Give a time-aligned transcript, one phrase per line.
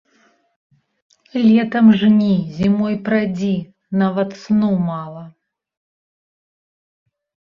[1.47, 3.51] Летам жні, зімою прадзі,
[4.03, 5.23] нават сну мала.